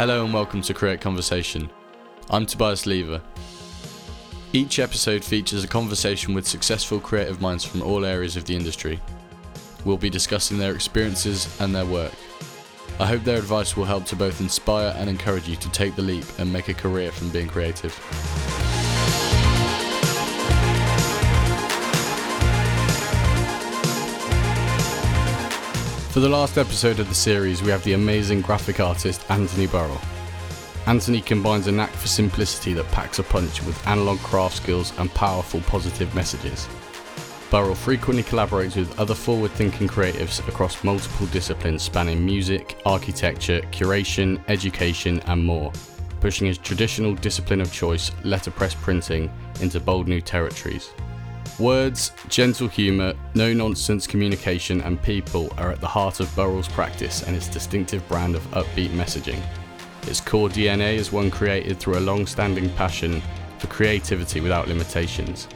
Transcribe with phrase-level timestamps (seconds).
[0.00, 1.68] Hello and welcome to Create Conversation.
[2.30, 3.20] I'm Tobias Lever.
[4.54, 8.98] Each episode features a conversation with successful creative minds from all areas of the industry.
[9.84, 12.14] We'll be discussing their experiences and their work.
[12.98, 16.02] I hope their advice will help to both inspire and encourage you to take the
[16.02, 17.92] leap and make a career from being creative.
[26.10, 30.00] For the last episode of the series, we have the amazing graphic artist Anthony Burrell.
[30.88, 35.08] Anthony combines a knack for simplicity that packs a punch with analog craft skills and
[35.14, 36.68] powerful positive messages.
[37.48, 44.42] Burrell frequently collaborates with other forward thinking creatives across multiple disciplines spanning music, architecture, curation,
[44.48, 45.70] education, and more,
[46.18, 50.90] pushing his traditional discipline of choice, letterpress printing, into bold new territories.
[51.60, 57.22] Words, gentle humour, no nonsense communication, and people are at the heart of Burrell's practice
[57.22, 59.42] and its distinctive brand of upbeat messaging.
[60.06, 63.20] Its core DNA is one created through a long standing passion
[63.58, 65.48] for creativity without limitations,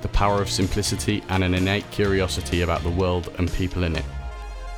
[0.00, 4.06] the power of simplicity, and an innate curiosity about the world and people in it.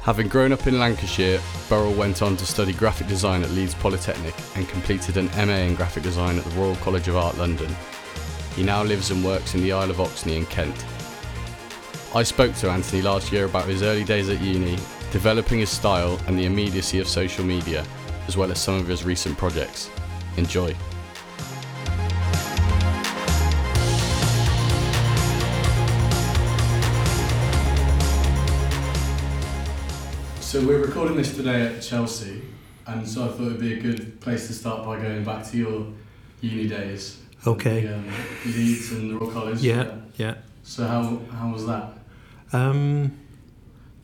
[0.02, 4.34] Having grown up in Lancashire, Burrell went on to study graphic design at Leeds Polytechnic
[4.56, 7.72] and completed an MA in graphic design at the Royal College of Art London.
[8.56, 10.84] He now lives and works in the Isle of Oxney in Kent.
[12.14, 14.76] I spoke to Anthony last year about his early days at uni,
[15.10, 17.84] developing his style and the immediacy of social media,
[18.28, 19.90] as well as some of his recent projects.
[20.36, 20.72] Enjoy.
[30.38, 32.42] So we're recording this today at Chelsea,
[32.86, 35.56] and so I thought it'd be a good place to start by going back to
[35.56, 35.86] your
[36.40, 37.23] uni days.
[37.46, 37.82] Okay.
[37.82, 38.06] The, um,
[38.46, 39.60] Leeds and the Royal College.
[39.60, 40.34] Yeah, yeah.
[40.62, 41.92] So how how was that?
[42.52, 43.18] Um,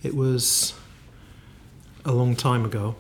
[0.03, 0.75] it was
[2.05, 2.97] a long time ago.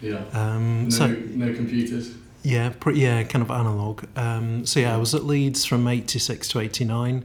[0.00, 0.22] Yeah.
[0.32, 2.14] Um, No so no computers.
[2.42, 4.04] yeah, pretty, yeah, kind of analog.
[4.16, 7.24] Um, so yeah, I was at Leeds from '86 to '89,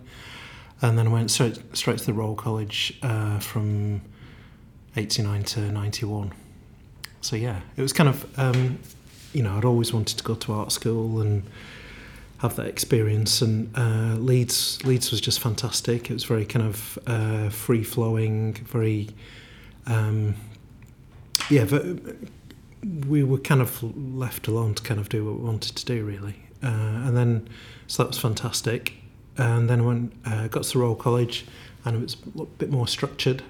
[0.81, 4.01] and then I went straight straight to the Royal College uh, from
[4.95, 6.33] '89 to '91.
[7.21, 8.79] So yeah, it was kind of um,
[9.33, 11.43] you know I'd always wanted to go to art school and
[12.45, 13.41] have that experience.
[13.41, 16.09] And uh, Leeds Leeds was just fantastic.
[16.09, 19.09] It was very kind of uh, free flowing, very
[19.85, 20.35] um,
[21.49, 21.65] yeah.
[21.65, 21.85] But
[23.07, 26.05] we were kind of left alone to kind of do what we wanted to do,
[26.05, 26.35] really.
[26.63, 27.49] Uh, and then
[27.87, 28.93] so that was fantastic.
[29.37, 31.45] And then I went uh, got to the Royal College,
[31.83, 33.43] and it was a bit more structured.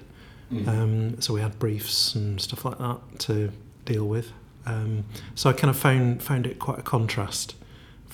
[0.52, 0.68] Mm.
[0.68, 3.50] Um, so we had briefs and stuff like that to
[3.84, 4.32] deal with.
[4.64, 7.54] Um, so I kind of found found it quite a contrast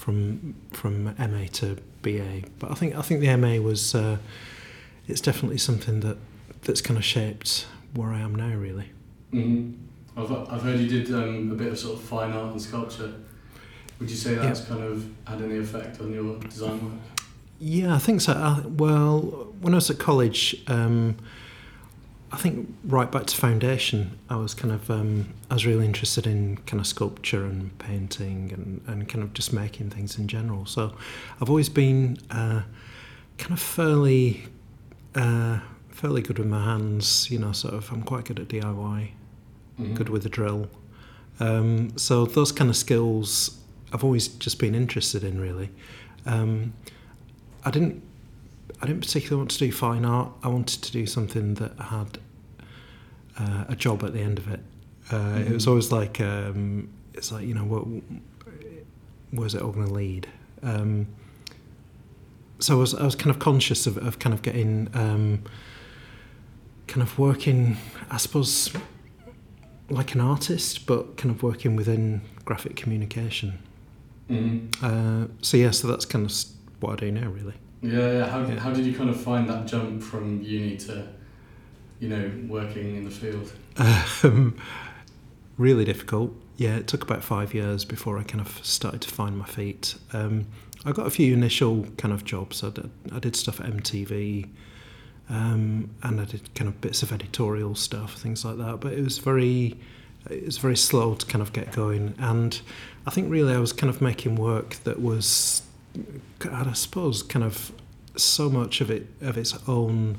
[0.03, 2.43] from from MA to BA.
[2.59, 4.19] But I think I think the MA was uh,
[5.07, 6.19] it's definitely something that
[6.63, 8.55] that's kind of shaped where I am now.
[8.55, 8.91] Really.
[9.31, 9.73] hmm
[10.15, 13.15] I've, I've heard you did um, a bit of sort of fine art and sculpture.
[13.99, 17.01] Would you say that's kind of had any effect on your design work?
[17.59, 18.33] Yeah, I think so.
[18.33, 19.21] I, well,
[19.63, 21.17] when I was at college, um,
[22.33, 26.27] I think right back to foundation, I was kind of um, I was really interested
[26.27, 30.65] in kind of sculpture and painting and, and kind of just making things in general.
[30.65, 30.95] So
[31.41, 32.63] I've always been uh,
[33.37, 34.45] kind of fairly
[35.15, 35.61] uh,
[35.91, 37.31] fairly good with my hands.
[37.31, 39.11] You know, sort of I'm quite good at DIY,
[39.79, 39.95] Mhm.
[39.95, 40.69] good with the drill.
[41.39, 43.59] Um, so those kind of skills
[43.93, 45.69] I've always just been interested in really.
[46.25, 46.73] Um,
[47.65, 48.03] I didn't
[48.83, 50.33] I didn't particularly want to do fine art.
[50.43, 52.19] I wanted to do something that had
[53.39, 54.61] uh, a job at the end of it.
[55.11, 55.69] Uh, It was Mhm.
[55.69, 57.85] always like um, it's like you know what
[59.31, 60.27] where's it all going to lead?
[60.63, 61.07] Um,
[62.59, 65.43] so I was I was kind of conscious of, of kind of getting um,
[66.89, 67.77] kind of working
[68.11, 68.71] I suppose
[69.91, 73.59] like an artist, but kind of working within graphic communication.
[74.29, 74.69] Mhm.
[74.83, 76.33] Uh, so yeah, so that's kind of
[76.81, 77.55] what I do now, really.
[77.83, 78.27] Yeah, yeah.
[78.29, 78.59] How, Yeah.
[78.61, 81.09] how did you kind of find that jump from uni to,
[82.01, 83.53] you know, working in the field?
[84.23, 84.57] Um,
[85.59, 86.35] really difficult.
[86.57, 89.97] Yeah, it took about five years before I kind of started to find my feet.
[90.13, 90.47] Um,
[90.85, 92.63] I got a few initial kind of jobs.
[92.63, 94.49] I did, I did stuff at MTV,
[95.29, 98.81] um, and I did kind of bits of editorial stuff, things like that.
[98.81, 99.77] But it was very,
[100.31, 102.15] it was very slow to kind of get going.
[102.19, 102.61] And
[103.07, 105.63] I think really I was kind of making work that was,
[106.51, 107.73] I suppose, kind of
[108.17, 110.17] so much of it of its own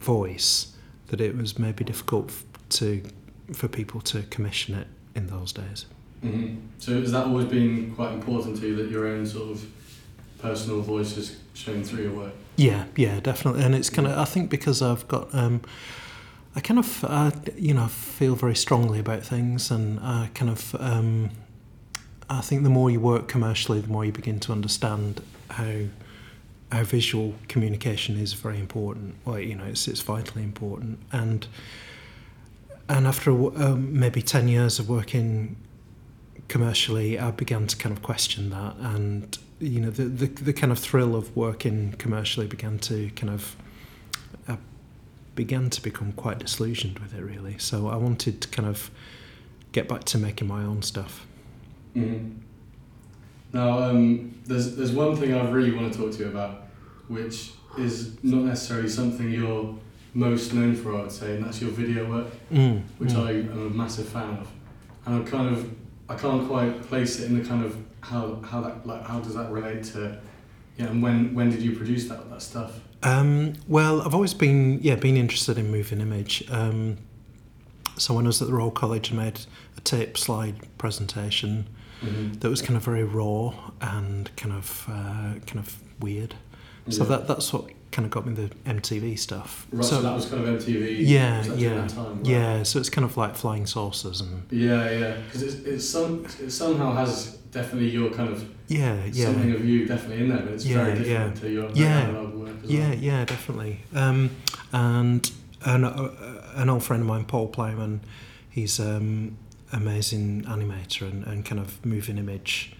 [0.00, 0.74] voice
[1.08, 2.32] that it was maybe difficult
[2.70, 3.02] to
[3.52, 5.86] for people to commission it in those days.
[6.22, 9.66] hmm So has that always been quite important to you that your own sort of
[10.38, 12.34] personal voice is shown through your work?
[12.56, 13.64] Yeah, yeah, definitely.
[13.64, 15.62] And it's kind of I think because I've got um,
[16.54, 20.74] I kind of, uh, you know, feel very strongly about things, and I kind of,
[20.80, 21.30] um,
[22.30, 25.86] I think the more you work commercially, the more you begin to understand how
[26.72, 29.16] how visual communication is very important.
[29.24, 31.46] Well, you know, it's it's vitally important, and
[32.88, 35.56] and after um, maybe ten years of working
[36.48, 40.70] commercially, I began to kind of question that, and you know, the the, the kind
[40.72, 43.56] of thrill of working commercially began to kind of
[45.34, 47.56] began to become quite disillusioned with it really.
[47.58, 48.90] So I wanted to kind of
[49.72, 51.26] get back to making my own stuff.
[51.94, 52.40] Mm-hmm.
[53.52, 56.66] Now, um, there's there's one thing I really want to talk to you about,
[57.08, 59.74] which is not necessarily something you're
[60.14, 63.26] most known for, I would say, and that's your video work, mm, which mm.
[63.26, 64.48] I am a massive fan of,
[65.06, 65.70] and I'm kind of
[66.08, 69.34] I can't quite place it in the kind of how how that like how does
[69.34, 70.18] that relate to,
[70.76, 72.80] yeah, and when when did you produce that that stuff?
[73.02, 76.44] Um, well, I've always been yeah been interested in moving image.
[76.50, 76.98] Um,
[77.96, 79.40] so when I was at the Royal College, I made
[79.76, 81.68] a tape slide presentation
[82.02, 82.32] Mm-hmm.
[82.40, 86.34] that was kind of very raw and kind of uh, kind of weird.
[86.88, 87.08] So Yeah.
[87.10, 89.66] that that's what kind of got me the MTV stuff.
[89.72, 90.96] Right, so, that was kind of MTV.
[91.00, 92.26] Yeah, was that during yeah, time, right?
[92.26, 92.62] yeah.
[92.62, 96.50] So it's kind of like flying saucers and Yeah, yeah, because it's, it's some it
[96.50, 99.24] somehow has definitely your kind of yeah, yeah.
[99.26, 101.40] something of you definitely in there, but it's Yeah, very different yeah.
[101.42, 101.98] to your Yeah.
[102.00, 102.98] analog work as Yeah, well.
[102.98, 103.80] yeah, definitely.
[103.94, 104.30] Um,
[104.72, 105.30] and
[105.64, 107.98] an, uh, an old friend of mine, Paul Plyman,
[108.48, 109.36] he's um,
[109.72, 112.72] amazing animator and, and kind of moving image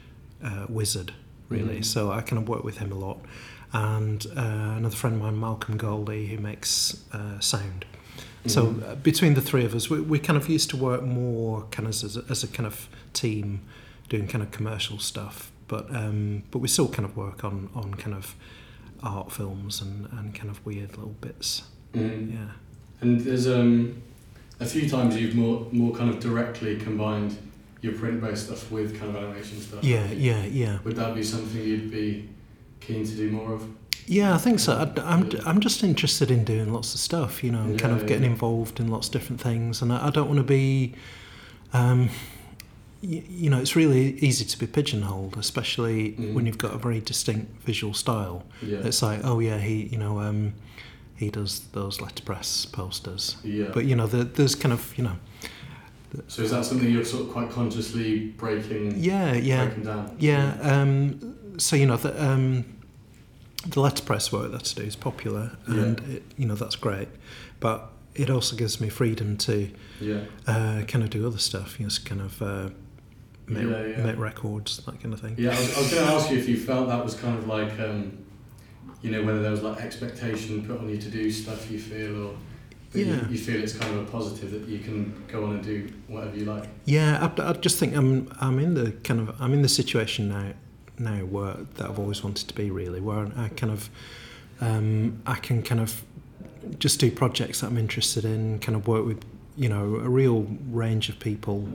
[0.45, 1.13] uh, wizard,
[1.49, 1.79] really.
[1.81, 1.85] Mhm.
[1.85, 3.19] So I kind of work with him a lot.
[3.73, 7.85] And uh, another friend of mine, Malcolm Goldie, who makes uh, sound.
[8.47, 8.89] So Mhm.
[8.89, 11.87] uh, between the three of us, we, we kind of used to work more kind
[11.87, 13.61] of as a, as a kind of team,
[14.09, 15.53] doing kind of commercial stuff.
[15.69, 18.35] But um, but we still kind of work on on kind of
[19.03, 21.63] art films and, and kind of weird little bits.
[21.95, 22.33] Mhm.
[22.33, 22.49] Yeah.
[23.01, 24.03] And there's um,
[24.61, 27.37] a few times you've more more kind of directly combined
[27.83, 29.83] your print-based stuff with kind of animation stuff.
[29.83, 30.79] Yeah, yeah, yeah.
[30.85, 32.29] Would that be something you'd be
[32.81, 33.67] keen to do more of?
[34.07, 34.73] Yeah, I think so.
[34.75, 38.01] I, I'm, I'm just interested in doing lots of stuff, you know, and kind Yeah,
[38.03, 38.31] of getting yeah.
[38.31, 39.81] involved in lots of different things.
[39.83, 40.95] And I, I don't want to be,
[41.73, 42.11] um,
[43.03, 46.35] y- you know, it's really easy to be pigeonholed, especially Mhm.
[46.35, 48.45] when you've got a very distinct visual style.
[48.63, 48.79] Yeah.
[48.79, 50.53] It's like, oh yeah, he, you know, um,
[51.20, 53.37] he does those letterpress posters.
[53.44, 53.70] yeah.
[53.75, 55.17] But you know, there, there's kind of, you know,
[56.26, 60.17] so is that something you're sort of quite consciously breaking yeah, yeah, breaking down?
[60.19, 60.56] yeah.
[60.61, 62.64] Um, so you know, the, um,
[63.67, 65.75] the letterpress work that I do is popular, Yeah.
[65.82, 67.08] and it, you know that's great.
[67.61, 69.69] But it also gives me freedom to
[70.00, 70.22] Yeah.
[70.46, 71.78] uh, kind of do other stuff.
[71.78, 72.70] You know, kind of uh,
[73.46, 74.05] make, Yeah, yeah.
[74.06, 75.34] make records, that kind of thing.
[75.38, 77.38] Yeah, I was, I was going to ask you if you felt that was kind
[77.38, 78.19] of like, um,
[79.02, 82.26] you know, whether there was like expectation put on you to do stuff you feel,
[82.29, 82.35] or
[82.93, 83.05] Yeah.
[83.06, 85.88] you, you feel it's kind of a positive that you can go on and do
[86.08, 86.69] whatever you like.
[86.85, 90.29] Yeah, I, I just think I'm I'm in the kind of I'm in the situation
[90.29, 90.52] now
[90.99, 93.88] now where that I've always wanted to be really, where I kind of
[94.61, 96.03] um, I can kind of
[96.79, 99.25] just do projects that I'm interested in, kind of work with
[99.56, 101.67] you know a real range of people,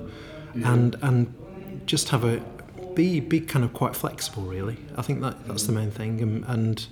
[0.53, 0.73] Yeah.
[0.73, 1.33] and and
[1.87, 2.39] just have a
[2.95, 4.77] be be kind of quite flexible really.
[4.97, 6.87] I think that that's the main thing, and, and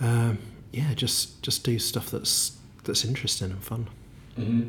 [0.00, 0.38] um,
[0.72, 3.88] yeah, just just do stuff that's that's interesting and fun.
[4.36, 4.62] hmm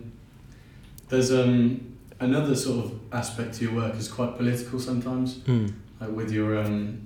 [1.10, 5.74] There's um, another sort of aspect to your work is quite political sometimes, Mm.
[6.02, 7.02] like with your, um,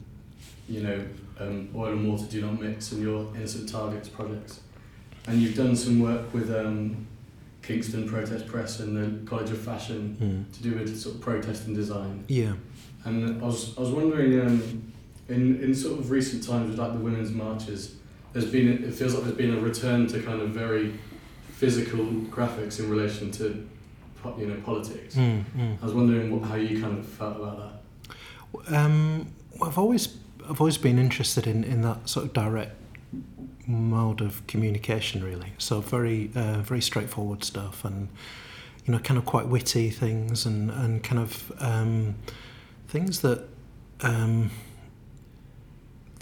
[0.69, 1.03] you know,
[1.39, 4.61] um, oil and water do not mix and your innocent targets projects,
[5.27, 7.07] and you've done some work with um,
[7.61, 10.55] Kingston Protest Press and the College of Fashion Mm.
[10.57, 12.23] to do with sort of protest and design.
[12.27, 12.53] Yeah.
[13.05, 14.93] And I was, I was wondering, um,
[15.29, 17.96] in, in sort of recent times with like the women's marches,
[18.34, 20.93] there's been, it feels like there's been a return to kind of very
[21.53, 23.67] physical graphics in relation to,
[24.38, 25.15] you know, politics.
[25.15, 25.81] Mm, mm.
[25.81, 28.75] I was wondering what, how you kind of felt about that.
[28.75, 29.27] Um,
[29.62, 30.17] I've always
[30.50, 32.75] I've always been interested in, in that sort of direct
[33.67, 35.53] mode of communication, really.
[35.58, 38.10] So very uh, very straightforward stuff, and
[38.86, 42.15] you know, kind of quite witty things, and and kind of um,
[42.91, 43.48] things that
[44.01, 44.51] um,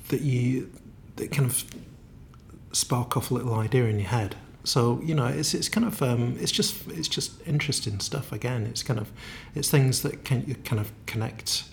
[0.10, 0.72] that you
[1.18, 1.64] that kind of
[2.72, 4.36] spark off a little idea in your head.
[4.64, 8.32] So you know, it's it's kind of um, it's just it's just interesting stuff.
[8.32, 9.12] Again, it's kind of
[9.56, 11.64] it's things that can you kind of connect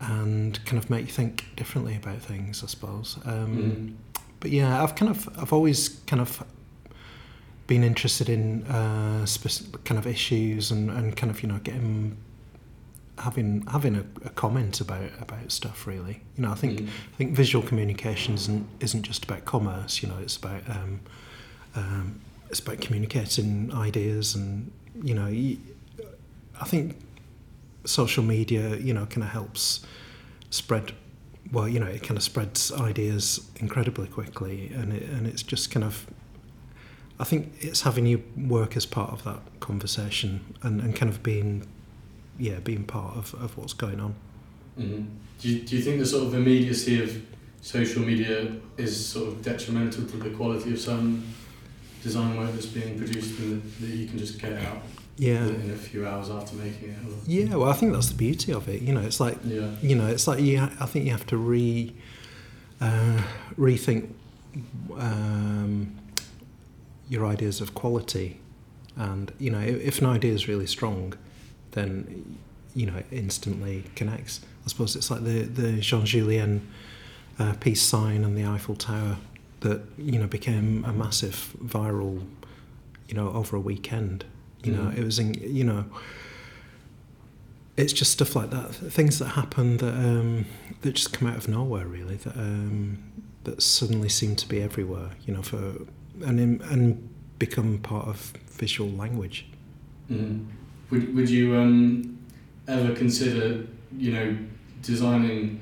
[0.00, 3.18] and kind of make you think differently about things, I suppose.
[3.24, 3.94] Um, Mm.
[4.38, 6.44] But yeah, I've kind of I've always kind of
[7.66, 12.16] been interested in uh, spec- kind of issues and, and kind of you know getting
[13.18, 16.22] having having a, a comment about about stuff really.
[16.36, 16.88] You know, I think Mm.
[16.88, 20.02] I think visual communication isn't isn't just about commerce.
[20.02, 21.00] You know, it's about um,
[21.74, 22.20] um,
[22.50, 24.70] it's about communicating ideas, and
[25.02, 25.26] you know,
[26.60, 26.96] I think
[27.84, 29.84] social media, you know, kind of helps
[30.50, 30.92] spread.
[31.52, 35.70] Well, you know, it kind of spreads ideas incredibly quickly, and it, and it's just
[35.70, 36.06] kind of.
[37.18, 41.22] I think it's having you work as part of that conversation and, and kind of
[41.22, 41.66] being,
[42.38, 44.14] yeah, being part of, of what's going on.
[44.78, 45.04] Mm-hmm.
[45.40, 47.22] Do, you, do you think the sort of immediacy of
[47.60, 51.24] social media is sort of detrimental to the quality of some
[52.02, 54.78] design work that's being produced and that, that you can just get out
[55.16, 55.46] Yeah.
[55.46, 56.96] in a few hours after making it?
[57.06, 58.82] Or, Yeah, well, I think that's the beauty of it.
[58.82, 59.70] You know, it's like yeah.
[59.82, 60.58] you know, it's like you.
[60.60, 61.92] Ha- I think you have to re
[62.80, 63.22] uh,
[63.58, 64.10] rethink
[64.98, 65.96] um,
[67.08, 68.40] your ideas of quality,
[68.96, 71.14] and you know, if, if an idea is really strong,
[71.76, 72.38] then
[72.74, 74.40] you know it instantly connects.
[74.64, 76.60] I suppose it's like the the Jean Jullien
[77.38, 79.16] uh, peace sign and the Eiffel Tower
[79.60, 82.26] that you know became a massive viral,
[83.08, 84.24] you know, over a weekend.
[84.64, 84.98] You know, Mhm.
[84.98, 85.84] it was in you know
[87.76, 90.46] it's just stuff like that, things that happen that um,
[90.80, 92.16] that just come out of nowhere, really.
[92.16, 92.98] That um,
[93.44, 95.58] that suddenly seem to be everywhere, you know, for
[96.24, 99.46] and in, and become part of visual language.
[100.10, 100.46] Mm.
[100.90, 102.18] Would Would you um,
[102.68, 103.66] ever consider,
[103.96, 104.36] you know,
[104.82, 105.60] designing,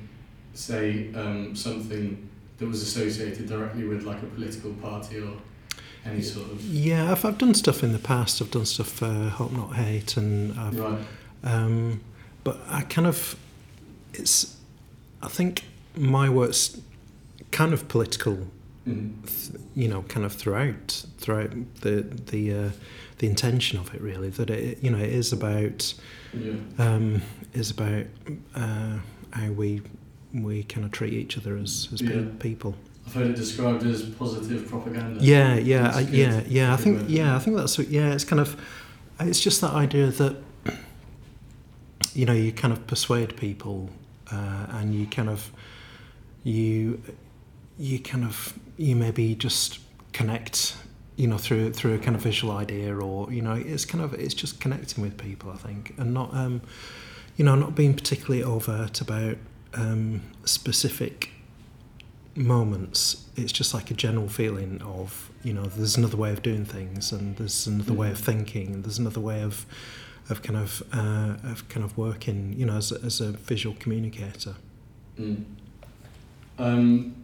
[0.53, 5.33] say, um, something that was associated directly with like a political party or
[6.05, 8.41] any sort of Yeah, I've, I've done stuff in the past.
[8.41, 10.99] I've done stuff for Hope Not Hate, and I've, right?
[11.43, 12.01] um,
[12.43, 13.35] but I kind of
[14.13, 14.55] it's
[15.21, 15.63] I think
[15.95, 16.79] my work's
[17.51, 18.47] kind of political
[18.87, 19.13] Mm.
[19.25, 21.49] th- you know, kind of throughout throughout
[21.81, 22.69] the the uh,
[23.17, 25.93] the intention of it really that it you know it is about
[26.33, 26.53] Yeah.
[26.77, 27.21] um,
[27.53, 28.05] is about
[28.55, 28.97] uh,
[29.31, 29.81] how we
[30.33, 32.23] we kind of treat each other as as Yeah.
[32.39, 32.75] people.
[33.07, 35.23] I've heard it described as positive propaganda.
[35.23, 36.73] Yeah, yeah, I, yeah, yeah.
[36.73, 38.13] I think yeah, I think that's yeah.
[38.13, 38.57] It's kind of
[39.19, 40.35] it's just that idea that
[42.13, 43.89] you know you kind of persuade people
[44.31, 45.51] uh, and you kind of
[46.43, 47.01] you
[47.77, 49.79] you kind of you maybe just
[50.13, 50.75] connect
[51.17, 54.13] you know through through a kind of visual idea or you know it's kind of
[54.13, 56.61] it's just connecting with people I think and not um
[57.37, 59.37] you know not being particularly overt about
[59.73, 61.29] um specific
[62.35, 63.25] moments.
[63.37, 67.11] It's just like a general feeling of you know there's another way of doing things
[67.11, 69.65] and there's another way of thinking and there's another way of
[70.29, 73.75] of kind of uh, of kind of working you know as a, as a visual
[73.79, 74.55] communicator.
[75.19, 75.45] Mm.
[76.57, 77.15] Um,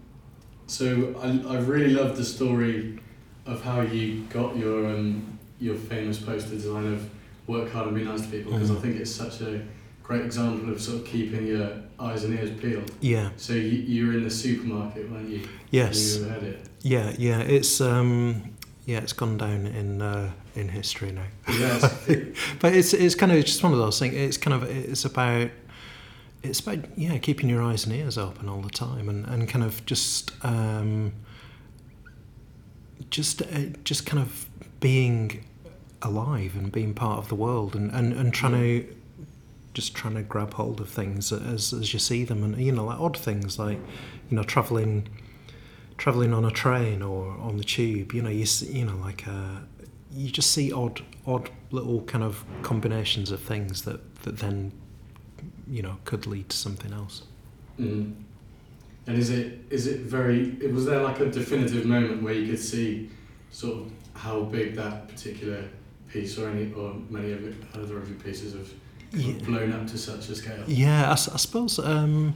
[0.68, 3.00] so I, I really love the story
[3.46, 7.10] of how you got your um, your famous poster design of
[7.48, 8.82] work hard and be nice to people because I Mhm.
[8.82, 9.62] think it's such a
[10.04, 11.70] great example of sort of keeping your
[12.00, 12.92] eyes and ears peeled.
[13.02, 13.62] yeah So you,
[13.94, 15.42] you were in the supermarket, weren't you?
[15.72, 16.60] yes You had it.
[16.82, 18.44] yeah yeah it's um
[18.86, 21.82] yeah it's gone down in uh, in history now Yes.
[22.60, 24.14] but it's it's kind of just one of those things.
[24.16, 25.50] It's kind of it's about
[26.44, 29.64] it's about yeah keeping your eyes and ears open all the time and, and kind
[29.64, 31.14] of just um,
[33.10, 33.46] just uh,
[33.84, 35.44] just kind of being
[36.02, 38.96] alive and being part of the world and, and, and trying to
[39.74, 42.86] just trying to grab hold of things as as you see them and you know
[42.86, 43.78] like odd things like
[44.30, 45.08] you know traveling
[45.98, 49.28] traveling on a train or on the tube you know you see, you know like
[49.28, 49.60] uh,
[50.12, 54.72] you just see odd odd little kind of combinations of things that that then
[55.68, 57.24] you know could lead to something else
[57.80, 58.14] Mm.
[59.08, 60.52] And is it is it very?
[60.72, 63.10] Was there like a definitive moment where you could see
[63.52, 65.64] sort of how big that particular
[66.10, 68.70] piece or any or many of it, other of your pieces have
[69.14, 69.34] Yeah.
[69.44, 70.64] blown up to such a scale?
[70.68, 71.80] Yeah, I, I suppose.
[71.80, 72.36] Um,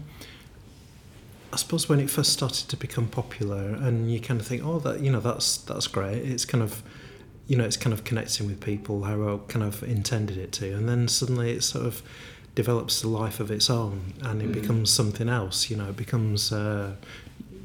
[1.53, 4.79] I suppose when it first started to become popular, and you kind of think, oh,
[4.79, 6.17] that you know, that's that's great.
[6.25, 6.83] It's kind of,
[7.47, 10.73] you know, it's kind of connecting with people how I kind of intended it to,
[10.73, 12.01] and then suddenly it sort of
[12.55, 14.53] develops a life of its own, and it Mhm.
[14.53, 15.69] becomes something else.
[15.69, 16.93] You know, it becomes, uh,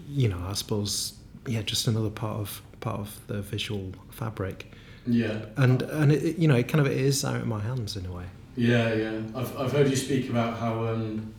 [0.08, 1.14] you know, I suppose,
[1.46, 4.72] yeah, just another part of part of the visual fabric,
[5.06, 7.60] Yeah, and and it, it- you know, it kind of it is out of my
[7.60, 8.24] hands in a way.
[8.56, 9.12] yeah, yeah.
[9.34, 11.32] I've I've heard you speak about how um,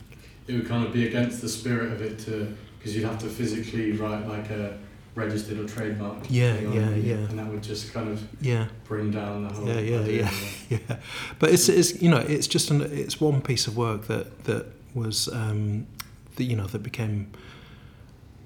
[0.47, 3.27] it would kind of be against the spirit of it to because you'd have to
[3.27, 4.77] physically write like a
[5.15, 6.17] registered or trademark.
[6.29, 7.15] Yeah, thing yeah, yeah.
[7.29, 8.67] And that would just kind of Yeah.
[8.85, 9.67] bring down the whole.
[9.67, 10.31] Yeah, yeah, yeah.
[10.69, 10.97] yeah,
[11.39, 14.67] but it's, it's you know it's just an, it's one piece of work that that
[14.93, 15.87] was um,
[16.35, 17.27] that you know that became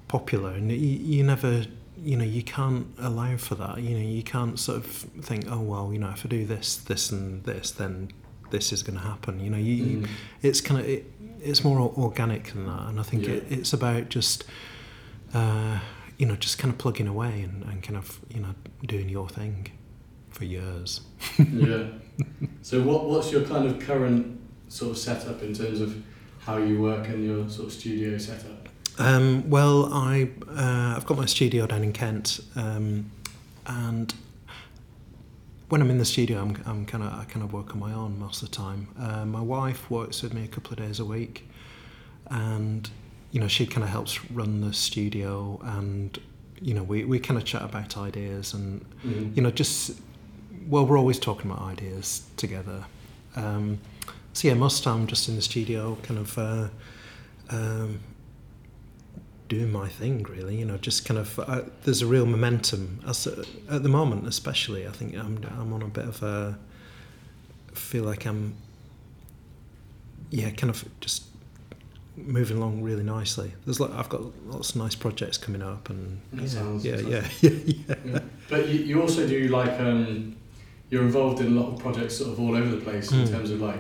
[0.08, 1.66] popular, and you, you never
[1.98, 3.82] you know you can't allow for that.
[3.82, 6.76] You know you can't sort of think oh well you know if I do this
[6.78, 8.10] this and this then
[8.52, 9.40] this is going to happen.
[9.40, 10.08] You know you, you Mm.
[10.42, 13.34] it's kind of it, it's more organic than that, and I think Yeah.
[13.36, 14.44] it, it's about just
[15.34, 15.80] uh,
[16.18, 18.56] you know, just kind of plugging away and, and kind of, you know,
[18.86, 19.68] doing your thing
[20.30, 21.02] for years.
[21.40, 21.88] yeah.
[22.62, 26.02] So what what's your kind of current sort of setup in terms of
[26.40, 28.70] how you work and your sort of studio setup?
[28.98, 33.12] Um, well, I uh, I've got my studio down in Kent, um,
[33.66, 34.14] and
[35.70, 37.94] when I'm in the studio, I'm, I'm kind of I kind of work on my
[37.94, 38.88] own most of the time.
[38.98, 41.48] Uh, my wife works with me a couple of days a week,
[42.28, 42.90] and
[43.36, 46.18] you know she kind of helps run the studio, and
[46.62, 49.34] you know we, we kind of chat about ideas, and Mm-hmm.
[49.36, 50.00] you know just
[50.70, 52.86] well we're always talking about ideas together.
[53.36, 53.80] Um,
[54.32, 56.38] so yeah, most of the time I'm just in the studio, kind of.
[56.38, 56.68] Uh,
[57.50, 58.00] um,
[59.48, 63.28] doing my thing really you know just kind of uh, there's a real momentum as
[63.70, 66.58] at the moment especially i think i'm i'm on a bit of a
[67.74, 68.56] feel like i'm
[70.32, 71.26] yeah kind of just
[72.18, 76.20] moving along really nicely there's like i've got lots of nice projects coming up and
[76.34, 78.20] yeah sounds yeah, yeah yeah yeah Yeah.
[78.50, 80.36] But you, you also do like um,
[80.90, 83.32] you're involved in a lot of projects sort of all over the place in Mm.
[83.32, 83.80] terms of like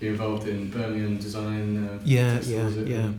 [0.00, 1.88] you're involved in Birmingham design.
[1.88, 3.10] Uh, Yeah, festivals, yeah, yeah.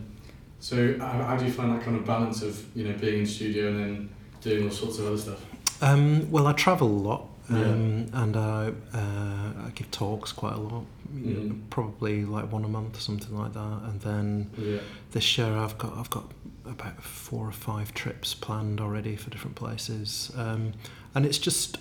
[0.60, 3.26] So how, how do you find that kind of balance of you know being in
[3.26, 4.10] studio and then
[4.42, 5.42] doing all sorts of other stuff?
[5.82, 7.58] Um, well, I travel a lot, Yeah.
[7.58, 10.86] um, and I, uh, I give talks quite a lot.
[11.12, 11.62] Mhm.
[11.70, 13.82] Probably like one a month, or something like that.
[13.90, 14.80] And then Yeah.
[15.12, 16.32] this year, I've got I've got
[16.66, 20.74] about four or five trips planned already for different places, um,
[21.16, 21.78] and it's just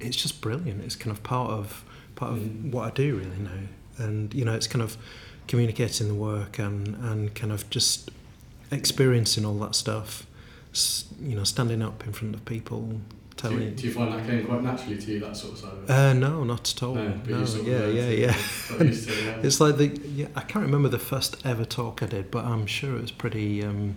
[0.00, 0.82] it's just brilliant.
[0.82, 2.70] It's kind of part of part of Mhm.
[2.72, 4.96] what I do really now, and you know, it's kind of
[5.48, 8.10] communicating the work and and kind of just
[8.70, 10.26] experiencing all that stuff.
[10.72, 13.00] S- you know, standing up in front of people,
[13.36, 15.72] Do you, do you find that came quite naturally to you that sort of side
[15.72, 15.90] of it?
[15.90, 16.94] Uh, no, not at all.
[16.94, 18.32] no, No, yeah, yeah, yeah.
[18.78, 19.40] to yeah.
[19.42, 20.28] It's like the yeah.
[20.34, 23.62] I can't remember the first ever talk I did, but I'm sure it was pretty
[23.62, 23.96] um,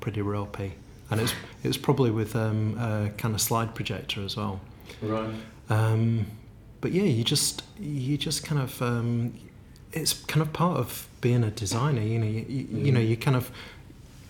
[0.00, 0.74] pretty ropey,
[1.10, 1.32] and it's
[1.64, 4.60] it was probably with um, a kind of slide projector as well.
[5.02, 5.34] right.
[5.70, 6.26] Um,
[6.80, 9.34] but yeah, you just you just kind of um,
[9.92, 12.00] it's kind of part of being a designer.
[12.02, 13.08] You know, you, you, you know, Mm.
[13.08, 13.50] you kind of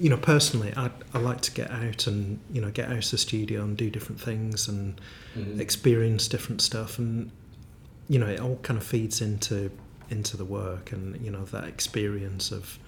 [0.01, 3.11] you know personally, I I like to get out and you know get out of
[3.11, 5.01] the studio and do different things and
[5.37, 5.61] Mhm.
[5.61, 7.31] experience different stuff and
[8.09, 9.71] you know it all kind of feeds into
[10.11, 12.79] into the work and you know that experience of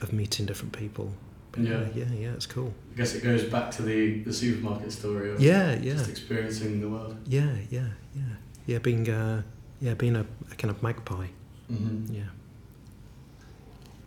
[0.00, 1.12] of meeting different people
[1.52, 1.86] But Yeah.
[1.94, 5.40] yeah yeah it's cool I guess it goes back to the, the supermarket story of
[5.40, 7.16] yeah yeah just experiencing the world.
[7.26, 8.34] yeah yeah yeah
[8.66, 9.42] yeah being uh
[9.80, 11.28] yeah being a, a kind of magpie
[11.70, 12.14] Mm-hmm.
[12.14, 12.30] yeah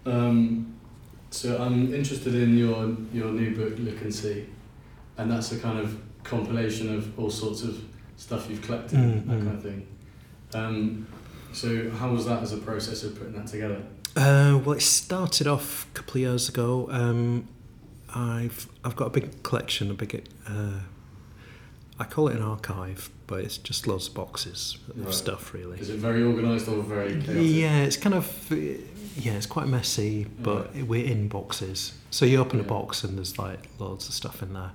[0.05, 0.75] Um,
[1.35, 4.45] so I'm interested in your your new book, Look and See,
[5.17, 7.81] and that's a kind of compilation of all sorts of
[8.17, 9.43] stuff you've collected, Mm, that mm.
[9.45, 9.87] kind of thing.
[10.53, 11.07] Um,
[11.53, 13.81] so how was that as a process of putting that together?
[14.17, 17.45] uh, well it started off a couple of years ago um
[18.15, 20.79] I've I've got a big collection a big uh
[21.99, 25.13] I call it an archive but it's just loads of boxes of Right.
[25.13, 27.43] stuff really Is it very organised or very chaotic?
[27.45, 28.27] Yeah, it's kind of
[29.17, 31.93] yeah, it's quite messy, but we're in boxes.
[32.11, 34.71] So you open a box and there's like loads of stuff in there,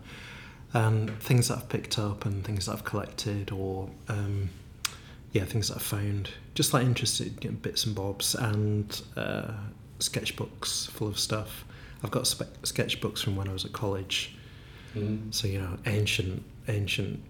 [0.73, 4.49] and things that I've picked up and things that I've collected, or um,
[5.33, 9.53] yeah, things that I've found, just like interested you know, bits and bobs, and uh,
[9.99, 11.65] sketchbooks full of stuff.
[12.03, 14.35] I've got spe- sketchbooks from when I was at college,
[14.97, 15.33] Mhm.
[15.35, 17.21] so you know, ancient, ancient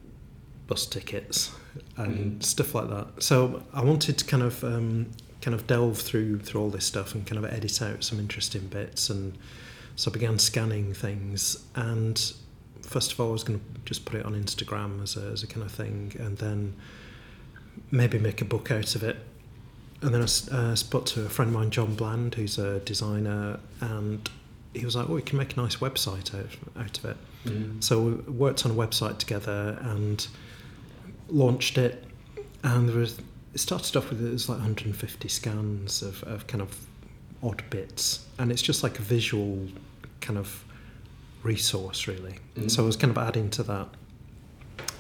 [0.67, 1.51] bus tickets
[1.97, 2.45] and Mhm.
[2.45, 3.23] stuff like that.
[3.23, 5.07] So I wanted to kind of, um,
[5.41, 8.67] kind of delve through through all this stuff and kind of edit out some interesting
[8.69, 9.09] bits.
[9.11, 9.37] And
[9.97, 11.57] so I began scanning things.
[11.75, 12.21] And
[12.83, 15.43] first of all, I was going to just put it on Instagram as a, as
[15.43, 16.75] a kind of thing, and then
[17.91, 19.17] maybe make a book out of it.
[20.03, 23.61] And then I uh, spoke to a friend of mine, John Bland, who's a designer,
[23.81, 24.29] and
[24.75, 27.83] he was like, "Oh, we can make a nice website out, out of it." Mhm.
[27.83, 30.27] So we worked on a website together and
[31.29, 32.05] launched it,
[32.63, 33.19] and there was
[33.53, 36.77] it started off with it was like 150 scans of, of kind of
[37.43, 39.67] odd bits, and it's just like a visual
[40.21, 40.65] kind of
[41.43, 42.39] resource really.
[42.57, 42.71] Mhm.
[42.71, 43.89] So I was kind of adding to that,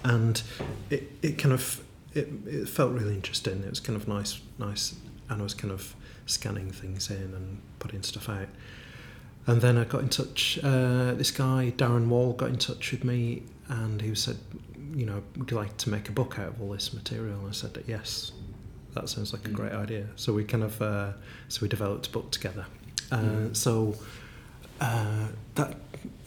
[0.05, 0.42] and
[0.88, 1.83] it, it kind of
[2.14, 3.62] it, it felt really interesting.
[3.62, 4.94] It was kind of nice, nice,
[5.29, 5.94] and I was kind of
[6.26, 8.48] scanning things in and putting stuff out.
[9.51, 10.59] And then I got in touch.
[10.63, 14.37] Uh, this guy Darren Wall got in touch with me, and he said,
[14.95, 17.49] "You know, would you like to make a book out of all this material?" And
[17.49, 18.33] I said, "Yes,
[18.95, 19.55] that sounds like a Mm.
[19.61, 21.13] great idea." So we kind of uh,
[21.49, 22.67] so we developed a book together.
[23.11, 23.57] Uh, Mm.
[23.57, 23.97] So
[24.81, 25.77] uh, that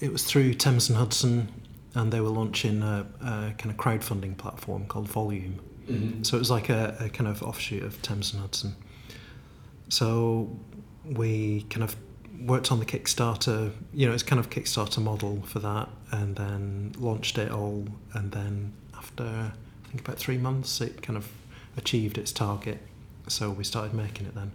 [0.02, 1.48] it was through Thames and Hudson,
[1.96, 5.60] and they were launching a, a kind of crowdfunding platform called Volume.
[5.88, 6.26] Mhm.
[6.26, 8.76] So it was like a, a kind of offshoot of Thames and Hudson.
[9.90, 10.50] So
[11.06, 11.96] we kind of
[12.42, 13.72] worked on the Kickstarter.
[13.94, 17.88] You know, it's kind of Kickstarter model for that, and then launched it all.
[18.14, 21.30] And then after I think about three months, it kind of
[21.78, 22.80] achieved its target.
[23.28, 24.52] So we started making it then.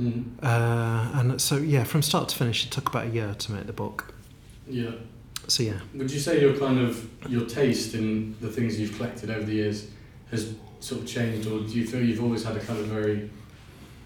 [0.00, 0.24] Mm.
[0.42, 3.66] Uh, and so yeah, from start to finish, it took about a year to make
[3.66, 4.14] the book.
[4.68, 4.92] Yeah.
[5.48, 5.80] So yeah.
[5.94, 9.54] Would you say your kind of your taste in the things you've collected over the
[9.54, 9.88] years
[10.30, 13.30] has sort of changed, or do you feel you've always had a kind of very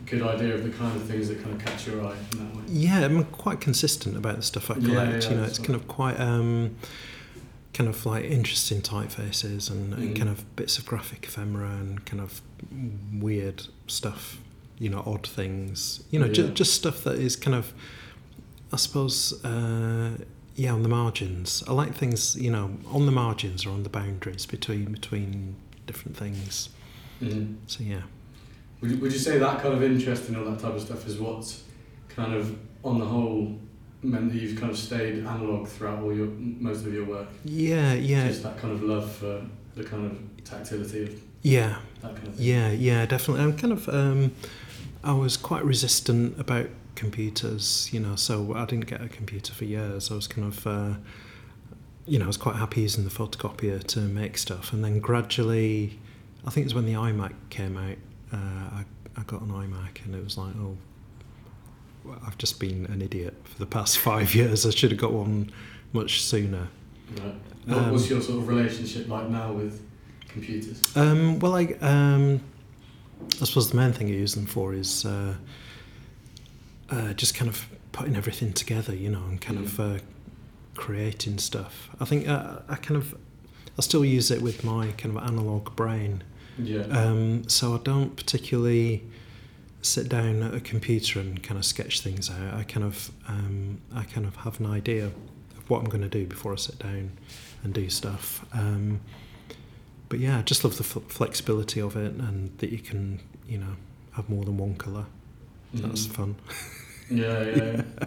[0.05, 2.57] good idea of the kind of things that kind of catch your eye in that
[2.57, 2.63] way?
[2.69, 5.25] Yeah, I'm quite consistent about the stuff I collect.
[5.25, 6.77] yeah, you know, it's kind of quite um,
[7.75, 10.17] kind of like interesting typefaces and, and Mhm.
[10.17, 12.41] kind of bits of graphic ephemera and kind of
[13.13, 14.39] weird stuff.
[14.79, 16.05] You know, odd things.
[16.11, 16.33] You know, Yeah.
[16.33, 17.73] ju- just stuff that is kind of,
[18.73, 20.19] I suppose, uh,
[20.55, 21.63] yeah, on the margins.
[21.67, 25.57] I like things, you know, on the margins or on the boundaries between between
[25.87, 26.69] different things.
[27.23, 27.57] Mm.
[27.67, 28.03] So yeah.
[28.81, 31.07] Would you, would you say that kind of interest in all that type of stuff
[31.07, 31.63] is what's
[32.09, 33.59] kind of on the whole
[34.03, 37.29] meant that you've kind of stayed analog throughout all your most of your work?
[37.45, 41.79] Yeah, yeah, Just that kind of love for the kind of tactility of yeah.
[42.03, 42.47] that kind of thing.
[42.47, 43.45] Yeah, yeah, definitely.
[43.45, 44.33] I'm kind of, um,
[45.05, 49.65] I was quite resistant about computers, you know, so I didn't get a computer for
[49.65, 50.11] years.
[50.11, 50.95] I was kind of, uh,
[52.07, 54.73] you know, I was quite happy using the photocopier to make stuff.
[54.73, 55.99] And then gradually,
[56.47, 57.97] I think it was when the iMac came out,
[58.37, 58.85] uh, I,
[59.17, 60.77] I got an iMac and it was like, oh,
[62.05, 64.67] well, I've just been an idiot for the past five years.
[64.67, 65.51] I should have got one
[65.93, 66.69] much sooner.
[67.19, 67.35] Right.
[67.67, 69.83] What, Um, what's your sort of relationship like now with
[70.29, 70.97] computers?
[70.97, 72.41] Um, well, I, um,
[73.41, 75.35] I suppose the main thing I use them for is uh,
[76.91, 79.99] uh, just kind of putting everything together, you know, and kind of uh,
[80.75, 81.89] creating stuff.
[81.99, 83.15] I think uh, I kind of
[83.79, 86.23] I still use it with my kind of analog brain,
[86.59, 86.83] Yeah.
[86.83, 89.03] um, so I don't particularly
[89.83, 92.55] sit down at a computer and kind of sketch things out.
[92.55, 95.13] I kind of um, I kind of have an idea of
[95.71, 97.13] what I'm going to do before I sit down
[97.63, 98.45] and do stuff.
[98.53, 99.01] Um,
[100.09, 103.59] but yeah, I just love the f- flexibility of it and that you can, you
[103.59, 103.75] know,
[104.13, 105.05] have more than one color.
[105.75, 106.11] That's Mhm.
[106.13, 106.35] fun.
[107.11, 107.83] Yeah, yeah.
[108.01, 108.07] yeah.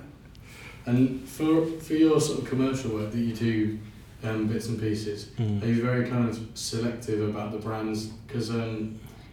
[0.86, 3.80] and for for your sort of commercial work that you do,
[4.24, 5.64] um, bits and pieces, Mm.
[5.64, 8.08] are you very kind of selective about the brands?
[8.28, 8.50] Because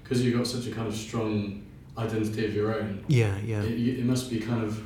[0.03, 1.63] because you've got such a kind of strong
[1.99, 3.63] identity of your own, Yeah, yeah.
[3.63, 4.81] it, it must be kind of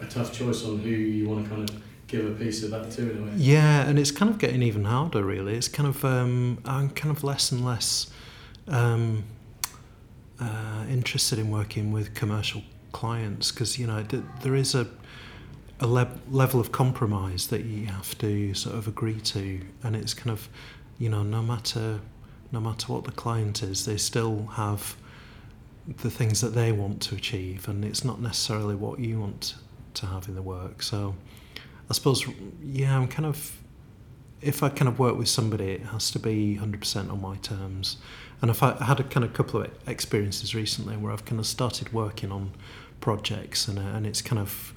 [0.00, 2.90] a tough choice on who you want to kind of give a piece of that
[2.92, 3.32] to in a way.
[3.36, 5.54] Yeah, and it's kind of getting even harder, really.
[5.56, 8.10] It's kind of um, I'm kind of less and less
[8.66, 9.22] um,
[10.40, 12.62] uh, interested in working with commercial
[12.92, 14.86] clients because you know th- there is a
[15.80, 20.14] a le- level of compromise that you have to sort of agree to, and it's
[20.14, 20.48] kind of
[20.98, 22.00] you know no matter
[22.52, 24.96] no matter what the client is, they still have
[26.02, 29.54] the things that they want to achieve, and it's not necessarily what you want
[29.94, 30.82] to have in the work.
[30.82, 31.14] So.
[31.90, 32.24] I suppose,
[32.62, 33.58] yeah, I'm kind of.
[34.40, 37.98] If I kind of work with somebody, it has to be 100% on my terms.
[38.40, 41.46] And if I've had- a kind of couple of experiences recently where I've kind of
[41.46, 42.52] started working on
[43.00, 44.72] projects, and and it's kind of,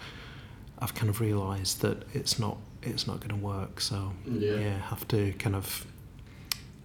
[0.80, 3.82] I've kind of realised that it's not it's not going to work.
[3.82, 4.56] So Yeah.
[4.56, 5.86] yeah, have to kind of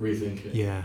[0.01, 0.55] Rethink it.
[0.55, 0.85] yeah,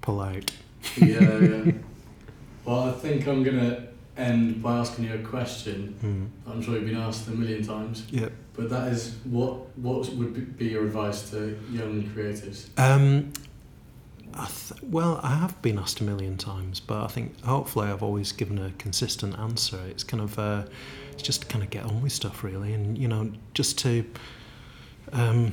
[0.00, 0.50] pull out.
[0.96, 1.72] yeah, yeah.
[2.64, 3.86] Well, I think I'm gonna
[4.16, 5.94] end by asking you a question.
[6.04, 6.52] Mm.
[6.52, 8.28] I'm sure you've been asked a million times, Yeah.
[8.54, 12.66] but that is what what would be- be your advice to young creatives?
[12.76, 13.32] Um,
[14.38, 18.04] I th- well, I have been asked a million times, but I think hopefully I've
[18.04, 19.80] always given a consistent answer.
[19.88, 20.62] It's kind of uh,
[21.12, 24.04] it's just to kind of get on with stuff really, and you know, just to
[25.12, 25.52] um,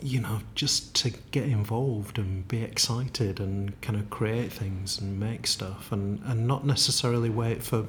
[0.00, 5.18] you know, just to get involved and be excited and kind of create things and
[5.18, 7.86] make stuff, and and not necessarily wait for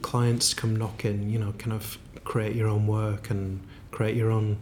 [0.00, 1.28] clients to come knocking.
[1.28, 4.56] You know, kind of create your own work and create your own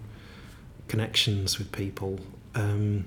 [0.88, 2.18] connections with people.
[2.56, 3.04] Um,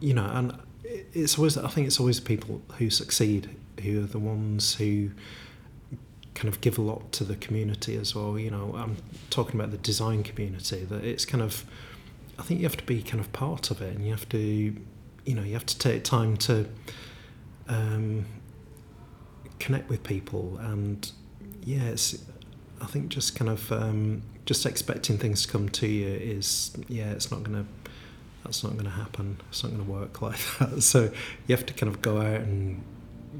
[0.00, 3.50] you know, and it's always I think it's always the people who succeed
[3.82, 5.10] who are the ones who
[6.34, 8.38] kind of give a lot to the community as well.
[8.38, 8.96] You know, I'm
[9.30, 11.64] talking about the design community that it's kind of
[12.40, 14.38] I think you have to be kind of part of it, and you have to,
[14.38, 16.66] you know, you have to take time to
[17.68, 18.24] um,
[19.58, 21.10] connect with people, and
[21.62, 22.24] yeah, it's.
[22.82, 27.10] I think just kind of um, just expecting things to come to you is yeah,
[27.10, 27.66] it's not gonna
[28.44, 29.38] that's not gonna happen.
[29.48, 30.82] It's not gonna work like that.
[30.82, 31.10] So
[31.46, 32.82] you have to kind of go out and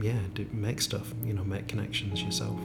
[0.00, 1.12] yeah, do, make stuff.
[1.24, 2.58] You know, make connections yourself.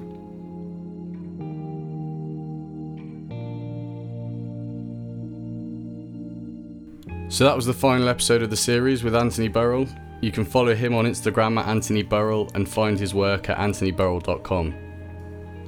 [7.28, 9.88] So that was the final episode of the series with Anthony Burrell.
[10.22, 14.74] You can follow him on Instagram at Anthony Burrell and find his work at anthonyburrell.com.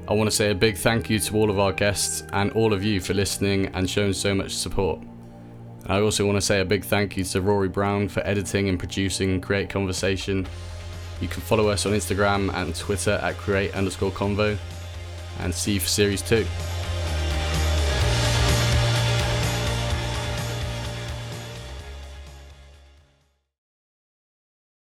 [0.07, 2.73] I want to say a big thank you to all of our guests and all
[2.73, 5.01] of you for listening and showing so much support.
[5.89, 8.77] I also want to say a big thank you to Rory Brown for editing and
[8.77, 10.45] producing Create Conversation.
[11.21, 14.57] You can follow us on Instagram and Twitter at create underscore convo
[15.39, 16.45] and see you for series two.